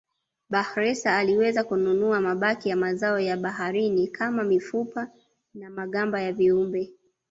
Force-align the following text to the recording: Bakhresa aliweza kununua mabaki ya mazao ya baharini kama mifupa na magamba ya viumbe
Bakhresa 0.49 1.17
aliweza 1.17 1.63
kununua 1.63 2.21
mabaki 2.21 2.69
ya 2.69 2.75
mazao 2.75 3.19
ya 3.19 3.37
baharini 3.37 4.07
kama 4.07 4.43
mifupa 4.43 5.07
na 5.53 5.69
magamba 5.69 6.21
ya 6.21 6.33
viumbe 6.33 6.93